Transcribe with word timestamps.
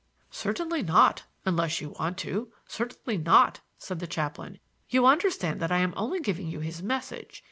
"Certainly 0.31 0.81
not, 0.81 1.25
unless 1.45 1.79
you 1.79 1.91
want 1.99 2.17
to—certainly 2.17 3.19
not," 3.19 3.61
said 3.77 3.99
the 3.99 4.07
chaplain. 4.07 4.57
"You 4.89 5.05
understand 5.05 5.59
that 5.59 5.71
I'm 5.71 5.93
only 5.95 6.19
giving 6.19 6.47
you 6.47 6.59
his 6.59 6.81
message. 6.81 7.39